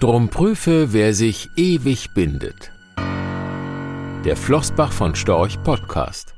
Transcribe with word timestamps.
Drum 0.00 0.28
prüfe, 0.28 0.92
wer 0.92 1.12
sich 1.12 1.48
ewig 1.56 2.14
bindet. 2.14 2.70
Der 4.24 4.36
Flossbach 4.36 4.92
von 4.92 5.16
Storch 5.16 5.60
Podcast. 5.64 6.36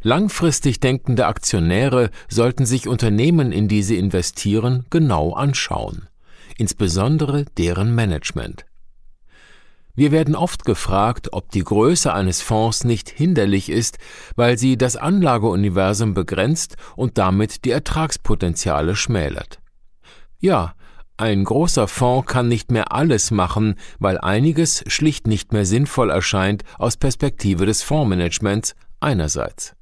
Langfristig 0.00 0.80
denkende 0.80 1.26
Aktionäre 1.26 2.08
sollten 2.26 2.64
sich 2.64 2.88
Unternehmen, 2.88 3.52
in 3.52 3.68
die 3.68 3.82
sie 3.82 3.98
investieren, 3.98 4.86
genau 4.88 5.34
anschauen, 5.34 6.08
insbesondere 6.56 7.44
deren 7.58 7.94
Management. 7.94 8.64
Wir 9.94 10.10
werden 10.10 10.34
oft 10.34 10.64
gefragt, 10.64 11.34
ob 11.34 11.50
die 11.50 11.64
Größe 11.64 12.14
eines 12.14 12.40
Fonds 12.40 12.84
nicht 12.84 13.10
hinderlich 13.10 13.68
ist, 13.68 13.98
weil 14.36 14.56
sie 14.56 14.78
das 14.78 14.96
Anlageuniversum 14.96 16.14
begrenzt 16.14 16.78
und 16.96 17.18
damit 17.18 17.66
die 17.66 17.72
Ertragspotenziale 17.72 18.96
schmälert. 18.96 19.60
Ja, 20.38 20.74
ein 21.20 21.44
großer 21.44 21.86
Fonds 21.86 22.26
kann 22.26 22.48
nicht 22.48 22.70
mehr 22.70 22.92
alles 22.92 23.30
machen, 23.30 23.74
weil 23.98 24.18
einiges 24.18 24.82
schlicht 24.86 25.26
nicht 25.26 25.52
mehr 25.52 25.66
sinnvoll 25.66 26.10
erscheint 26.10 26.64
aus 26.78 26.96
Perspektive 26.96 27.66
des 27.66 27.82
Fondsmanagements 27.82 28.74
einerseits. 29.00 29.74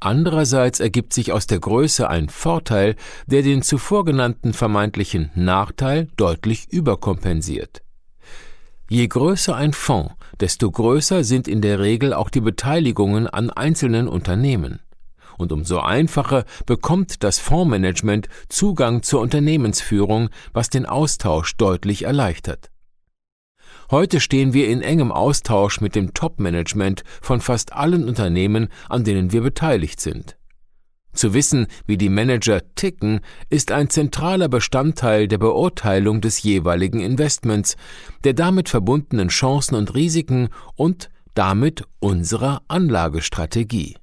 Andererseits 0.00 0.80
ergibt 0.80 1.12
sich 1.14 1.32
aus 1.32 1.46
der 1.46 1.60
Größe 1.60 2.08
ein 2.08 2.28
Vorteil, 2.28 2.96
der 3.26 3.42
den 3.42 3.62
zuvor 3.62 4.04
genannten 4.04 4.52
vermeintlichen 4.52 5.30
Nachteil 5.34 6.08
deutlich 6.16 6.70
überkompensiert. 6.70 7.82
Je 8.88 9.06
größer 9.06 9.56
ein 9.56 9.72
Fonds, 9.72 10.14
desto 10.40 10.70
größer 10.70 11.24
sind 11.24 11.48
in 11.48 11.62
der 11.62 11.78
Regel 11.78 12.12
auch 12.12 12.28
die 12.28 12.40
Beteiligungen 12.40 13.26
an 13.26 13.50
einzelnen 13.50 14.08
Unternehmen 14.08 14.80
und 15.40 15.52
umso 15.52 15.80
einfacher 15.80 16.44
bekommt 16.66 17.22
das 17.24 17.38
Fondsmanagement 17.38 18.28
Zugang 18.48 19.02
zur 19.02 19.20
Unternehmensführung, 19.20 20.30
was 20.52 20.70
den 20.70 20.86
Austausch 20.86 21.56
deutlich 21.56 22.04
erleichtert. 22.04 22.70
Heute 23.90 24.20
stehen 24.20 24.52
wir 24.52 24.68
in 24.68 24.82
engem 24.82 25.10
Austausch 25.10 25.80
mit 25.80 25.96
dem 25.96 26.14
Top-Management 26.14 27.02
von 27.20 27.40
fast 27.40 27.72
allen 27.72 28.06
Unternehmen, 28.06 28.68
an 28.88 29.02
denen 29.02 29.32
wir 29.32 29.40
beteiligt 29.40 30.00
sind. 30.00 30.36
Zu 31.12 31.34
wissen, 31.34 31.66
wie 31.86 31.96
die 31.96 32.08
Manager 32.08 32.62
ticken, 32.76 33.20
ist 33.48 33.72
ein 33.72 33.90
zentraler 33.90 34.48
Bestandteil 34.48 35.26
der 35.26 35.38
Beurteilung 35.38 36.20
des 36.20 36.42
jeweiligen 36.42 37.00
Investments, 37.00 37.76
der 38.22 38.34
damit 38.34 38.68
verbundenen 38.68 39.28
Chancen 39.28 39.74
und 39.74 39.92
Risiken 39.94 40.50
und 40.76 41.10
damit 41.34 41.82
unserer 41.98 42.62
Anlagestrategie. 42.68 43.96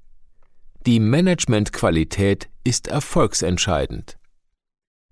Die 0.87 1.01
Managementqualität 1.01 2.47
ist 2.63 2.87
erfolgsentscheidend. 2.87 4.17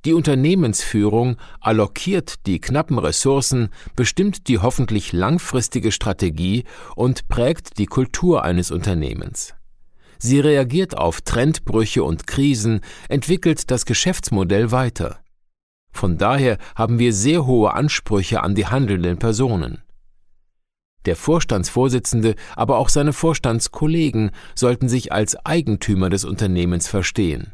Die 0.05 0.13
Unternehmensführung 0.13 1.35
allokiert 1.59 2.45
die 2.45 2.61
knappen 2.61 2.97
Ressourcen, 2.97 3.67
bestimmt 3.93 4.47
die 4.47 4.59
hoffentlich 4.59 5.11
langfristige 5.11 5.91
Strategie 5.91 6.63
und 6.95 7.27
prägt 7.27 7.77
die 7.77 7.87
Kultur 7.87 8.45
eines 8.45 8.71
Unternehmens. 8.71 9.53
Sie 10.17 10.39
reagiert 10.39 10.97
auf 10.97 11.19
Trendbrüche 11.19 12.05
und 12.05 12.25
Krisen, 12.25 12.79
entwickelt 13.09 13.69
das 13.69 13.85
Geschäftsmodell 13.85 14.71
weiter. 14.71 15.19
Von 15.91 16.17
daher 16.17 16.57
haben 16.75 16.99
wir 16.99 17.11
sehr 17.11 17.45
hohe 17.45 17.73
Ansprüche 17.73 18.41
an 18.41 18.55
die 18.55 18.67
handelnden 18.67 19.19
Personen. 19.19 19.81
Der 21.05 21.15
Vorstandsvorsitzende, 21.15 22.35
aber 22.55 22.77
auch 22.77 22.89
seine 22.89 23.13
Vorstandskollegen 23.13 24.31
sollten 24.55 24.89
sich 24.89 25.11
als 25.11 25.35
Eigentümer 25.45 26.09
des 26.09 26.25
Unternehmens 26.25 26.87
verstehen. 26.87 27.53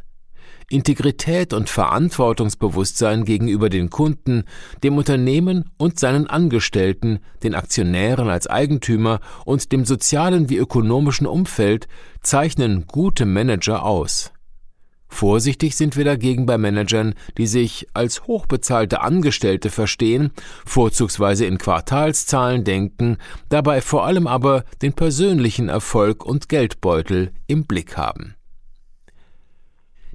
Integrität 0.70 1.54
und 1.54 1.70
Verantwortungsbewusstsein 1.70 3.26
gegenüber 3.26 3.70
den 3.70 3.90
Kunden, 3.90 4.46
dem 4.84 4.98
Unternehmen 4.98 5.70
und 5.78 6.00
seinen 6.00 6.28
Angestellten, 6.28 7.20
den 7.44 7.56
Aktionären 7.56 8.30
als 8.30 8.48
Eigentümer 8.48 9.20
und 9.44 9.74
dem 9.74 9.84
sozialen 9.84 10.50
wie 10.50 10.58
ökonomischen 10.58 11.28
Umfeld 11.28 11.90
zeichnen 12.22 12.86
gute 12.88 13.26
Manager 13.26 13.84
aus. 13.84 14.32
Vorsichtig 15.12 15.76
sind 15.76 15.98
wir 15.98 16.06
dagegen 16.06 16.48
bei 16.48 16.58
Managern, 16.58 17.14
die 17.38 17.46
sich 17.46 17.86
als 17.94 18.24
hochbezahlte 18.24 19.02
Angestellte 19.02 19.70
verstehen, 19.70 20.32
vorzugsweise 20.66 21.46
in 21.46 21.60
Quartalszahlen 21.60 22.64
denken, 22.64 23.18
dabei 23.50 23.82
vor 23.82 24.06
allem 24.06 24.26
aber 24.26 24.64
den 24.82 24.94
persönlichen 24.94 25.70
Erfolg 25.70 26.26
und 26.26 26.50
Geldbeutel 26.50 27.34
im 27.46 27.66
Blick 27.66 27.98
haben. 27.98 28.36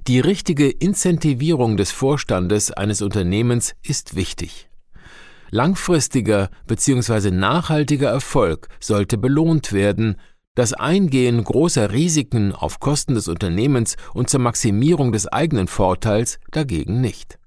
Die 0.07 0.19
richtige 0.19 0.67
Incentivierung 0.67 1.77
des 1.77 1.91
Vorstandes 1.91 2.71
eines 2.71 3.01
Unternehmens 3.01 3.75
ist 3.83 4.15
wichtig. 4.15 4.67
Langfristiger 5.51 6.49
bzw. 6.65 7.31
nachhaltiger 7.31 8.09
Erfolg 8.09 8.67
sollte 8.79 9.17
belohnt 9.17 9.71
werden, 9.71 10.17
das 10.57 10.73
Eingehen 10.73 11.43
großer 11.43 11.91
Risiken 11.91 12.51
auf 12.51 12.79
Kosten 12.79 13.13
des 13.13 13.27
Unternehmens 13.27 13.95
und 14.15 14.27
zur 14.27 14.39
Maximierung 14.39 15.11
des 15.11 15.27
eigenen 15.27 15.67
Vorteils 15.67 16.39
dagegen 16.49 16.99
nicht. 16.99 17.37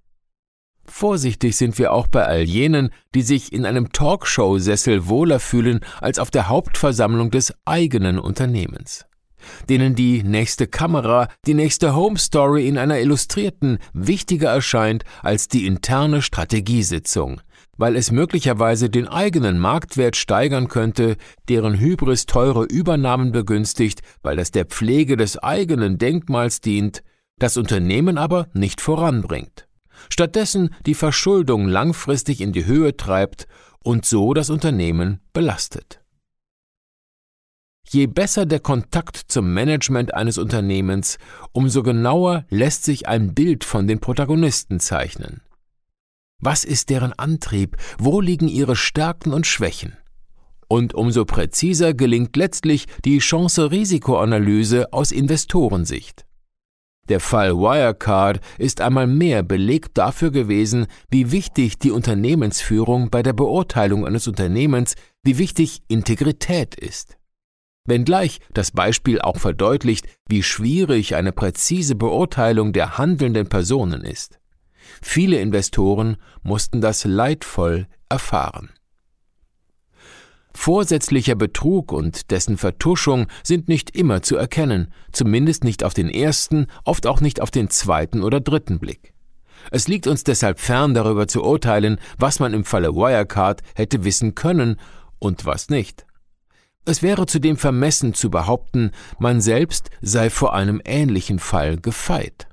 Vorsichtig 0.85 1.57
sind 1.57 1.77
wir 1.79 1.93
auch 1.93 2.07
bei 2.07 2.25
all 2.25 2.43
jenen, 2.43 2.91
die 3.17 3.23
sich 3.23 3.53
in 3.53 3.67
einem 3.67 3.91
Talkshow-Sessel 3.91 5.09
wohler 5.09 5.41
fühlen 5.41 5.81
als 6.01 6.21
auf 6.21 6.31
der 6.31 6.49
Hauptversammlung 6.49 7.33
des 7.33 7.53
eigenen 7.65 8.21
Unternehmens 8.21 9.07
denen 9.69 9.95
die 9.95 10.23
nächste 10.23 10.67
Kamera, 10.67 11.29
die 11.47 11.55
nächste 11.55 11.95
Home 11.95 12.19
Story 12.19 12.69
in 12.69 12.79
einer 12.79 13.01
Illustrierten 13.01 13.79
wichtiger 13.93 14.51
erscheint 14.51 15.05
als 15.23 15.49
die 15.49 15.67
interne 15.67 16.23
Strategiesitzung, 16.23 17.41
weil 17.81 17.97
es 17.97 18.11
möglicherweise 18.11 18.91
den 18.91 19.09
eigenen 19.09 19.59
Marktwert 19.59 20.15
steigern 20.15 20.69
könnte, 20.69 21.17
deren 21.49 21.81
Hybris 21.81 22.27
teure 22.27 22.65
Übernahmen 22.65 23.33
begünstigt, 23.33 24.03
weil 24.23 24.37
das 24.37 24.51
der 24.51 24.67
Pflege 24.67 25.17
des 25.17 25.39
eigenen 25.39 25.97
Denkmals 25.97 26.61
dient, 26.61 27.03
das 27.39 27.57
Unternehmen 27.57 28.19
aber 28.19 28.49
nicht 28.53 28.83
voranbringt. 28.83 29.67
Stattdessen 30.11 30.75
die 30.85 30.93
Verschuldung 30.93 31.69
langfristig 31.69 32.43
in 32.43 32.53
die 32.53 32.67
Höhe 32.67 32.99
treibt 32.99 33.47
und 33.83 34.05
so 34.05 34.35
das 34.35 34.51
Unternehmen 34.51 35.21
belastet. 35.33 36.03
Je 37.89 38.07
besser 38.07 38.45
der 38.45 38.61
Kontakt 38.61 39.17
zum 39.17 39.55
Management 39.55 40.13
eines 40.13 40.37
Unternehmens, 40.37 41.17
umso 41.53 41.83
genauer 41.83 42.45
lässt 42.51 42.85
sich 42.85 43.09
ein 43.09 43.33
Bild 43.33 43.65
von 43.65 43.87
den 43.87 44.01
Protagonisten 44.01 44.81
zeichnen. 44.81 45.41
Was 46.41 46.65
ist 46.65 46.91
deren 46.91 47.13
Antrieb? 47.13 47.77
Wo 47.99 48.21
liegen 48.21 48.49
ihre 48.49 48.77
Stärken 48.77 49.33
und 49.33 49.47
Schwächen? 49.47 49.97
Und 50.69 50.95
umso 50.95 51.25
präziser 51.25 51.95
gelingt 51.95 52.37
letztlich 52.37 52.87
die 53.05 53.19
Chance-Risiko-Analyse 53.19 54.93
aus 54.93 55.13
Investorensicht. 55.13 56.25
Der 57.09 57.21
Fall 57.21 57.57
Wirecard 57.57 58.41
ist 58.57 58.81
einmal 58.81 59.09
mehr 59.09 59.43
Beleg 59.43 59.93
dafür 59.95 60.31
gewesen, 60.31 60.87
wie 61.11 61.33
wichtig 61.33 61.79
die 61.79 61.91
Unternehmensführung 61.91 63.11
bei 63.11 63.23
der 63.23 63.33
Beurteilung 63.33 64.07
eines 64.07 64.29
Unternehmens, 64.29 64.95
wie 65.25 65.37
wichtig 65.37 65.83
Integrität 65.89 66.77
ist. 66.77 67.19
Wenngleich 67.85 68.39
das 68.55 68.71
Beispiel 68.71 69.21
auch 69.21 69.39
verdeutlicht, 69.39 70.07
wie 70.29 70.43
schwierig 70.43 71.17
eine 71.17 71.33
präzise 71.33 71.97
Beurteilung 71.97 72.73
der 72.73 72.97
handelnden 72.97 73.49
Personen 73.49 74.05
ist. 74.05 74.40
Viele 75.03 75.41
Investoren 75.41 76.17
mussten 76.43 76.81
das 76.81 77.05
leidvoll 77.05 77.87
erfahren. 78.09 78.71
Vorsätzlicher 80.53 81.37
Betrug 81.37 81.93
und 81.93 82.31
dessen 82.31 82.59
Vertuschung 82.59 83.29
sind 83.43 83.69
nicht 83.69 83.97
immer 83.97 84.23
zu 84.23 84.37
erkennen, 84.37 84.93
zumindest 85.13 85.65
nicht 85.65 85.85
auf 85.85 85.95
den 85.95 86.09
ersten, 86.09 86.67
oft 86.85 87.07
auch 87.07 87.21
nicht 87.21 87.41
auf 87.41 87.51
den 87.51 87.71
zweiten 87.71 88.23
oder 88.23 88.41
dritten 88.41 88.79
Blick. 88.79 89.15
Es 89.71 89.89
liegt 89.89 90.07
uns 90.07 90.25
deshalb 90.25 90.59
fern, 90.59 90.95
darüber 90.95 91.29
zu 91.29 91.43
urteilen, 91.43 91.99
was 92.19 92.41
man 92.41 92.53
im 92.53 92.65
Falle 92.65 92.95
Wirecard 92.95 93.63
hätte 93.75 94.05
wissen 94.05 94.35
können 94.35 94.77
und 95.19 95.47
was 95.47 95.69
nicht. 95.69 96.07
Es 96.85 97.03
wäre 97.03 97.27
zudem 97.27 97.57
vermessen 97.57 98.15
zu 98.15 98.31
behaupten, 98.31 98.91
man 99.19 99.41
selbst 99.41 99.91
sei 100.01 100.31
vor 100.31 100.55
einem 100.55 100.81
ähnlichen 100.85 101.39
Fall 101.39 101.77
gefeit. 101.77 102.50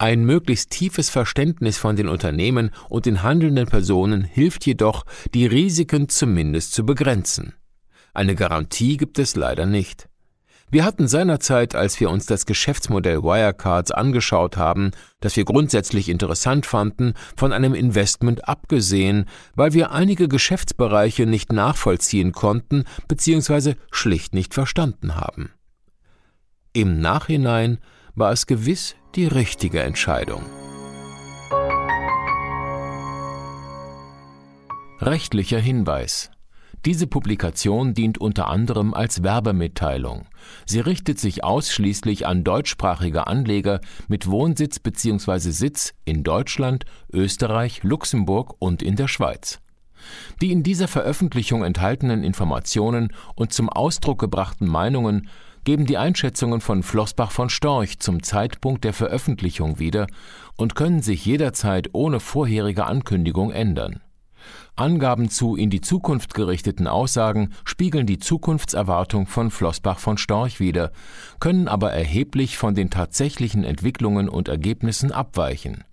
Ein 0.00 0.24
möglichst 0.24 0.70
tiefes 0.70 1.10
Verständnis 1.10 1.76
von 1.76 1.96
den 1.96 2.08
Unternehmen 2.08 2.70
und 2.88 3.04
den 3.04 3.24
handelnden 3.24 3.66
Personen 3.66 4.22
hilft 4.22 4.64
jedoch, 4.64 5.04
die 5.34 5.46
Risiken 5.46 6.08
zumindest 6.08 6.72
zu 6.72 6.86
begrenzen. 6.86 7.54
Eine 8.14 8.36
Garantie 8.36 8.96
gibt 8.96 9.18
es 9.18 9.34
leider 9.34 9.66
nicht. 9.66 10.08
Wir 10.70 10.84
hatten 10.84 11.08
seinerzeit, 11.08 11.74
als 11.74 11.98
wir 11.98 12.10
uns 12.10 12.26
das 12.26 12.46
Geschäftsmodell 12.46 13.22
Wirecards 13.22 13.90
angeschaut 13.90 14.56
haben, 14.56 14.92
das 15.20 15.34
wir 15.36 15.44
grundsätzlich 15.44 16.08
interessant 16.10 16.66
fanden, 16.66 17.14
von 17.36 17.52
einem 17.52 17.74
Investment 17.74 18.46
abgesehen, 18.46 19.24
weil 19.56 19.72
wir 19.72 19.90
einige 19.92 20.28
Geschäftsbereiche 20.28 21.26
nicht 21.26 21.52
nachvollziehen 21.52 22.32
konnten 22.32 22.84
bzw. 23.08 23.74
schlicht 23.90 24.34
nicht 24.34 24.52
verstanden 24.54 25.16
haben. 25.16 25.50
Im 26.74 27.00
Nachhinein 27.00 27.78
war 28.18 28.32
es 28.32 28.46
gewiss 28.46 28.96
die 29.14 29.26
richtige 29.26 29.82
Entscheidung. 29.82 30.42
Rechtlicher 35.00 35.58
Hinweis 35.58 36.30
diese 36.84 37.08
Publikation 37.08 37.92
dient 37.92 38.18
unter 38.18 38.48
anderem 38.48 38.94
als 38.94 39.22
Werbemitteilung. 39.24 40.26
Sie 40.64 40.78
richtet 40.78 41.18
sich 41.18 41.42
ausschließlich 41.42 42.26
an 42.26 42.44
deutschsprachige 42.44 43.26
Anleger 43.26 43.80
mit 44.06 44.30
Wohnsitz 44.30 44.78
bzw. 44.78 45.50
Sitz 45.50 45.94
in 46.04 46.22
Deutschland, 46.22 46.84
Österreich, 47.12 47.82
Luxemburg 47.82 48.54
und 48.60 48.82
in 48.82 48.94
der 48.94 49.08
Schweiz. 49.08 49.60
Die 50.40 50.52
in 50.52 50.62
dieser 50.62 50.86
Veröffentlichung 50.86 51.64
enthaltenen 51.64 52.22
Informationen 52.22 53.12
und 53.34 53.52
zum 53.52 53.68
Ausdruck 53.68 54.20
gebrachten 54.20 54.68
Meinungen 54.68 55.28
geben 55.64 55.86
die 55.86 55.98
Einschätzungen 55.98 56.60
von 56.60 56.82
Flossbach 56.82 57.30
von 57.30 57.50
Storch 57.50 57.98
zum 57.98 58.22
Zeitpunkt 58.22 58.84
der 58.84 58.92
Veröffentlichung 58.92 59.78
wieder 59.78 60.06
und 60.56 60.74
können 60.74 61.02
sich 61.02 61.24
jederzeit 61.24 61.90
ohne 61.92 62.20
vorherige 62.20 62.86
Ankündigung 62.86 63.50
ändern. 63.50 64.00
Angaben 64.76 65.28
zu 65.28 65.56
in 65.56 65.70
die 65.70 65.80
Zukunft 65.80 66.34
gerichteten 66.34 66.86
Aussagen 66.86 67.52
spiegeln 67.64 68.06
die 68.06 68.18
Zukunftserwartung 68.18 69.26
von 69.26 69.50
Flossbach 69.50 69.98
von 69.98 70.18
Storch 70.18 70.60
wider, 70.60 70.92
können 71.40 71.68
aber 71.68 71.92
erheblich 71.92 72.56
von 72.56 72.74
den 72.74 72.90
tatsächlichen 72.90 73.64
Entwicklungen 73.64 74.28
und 74.28 74.48
Ergebnissen 74.48 75.10
abweichen. 75.10 75.84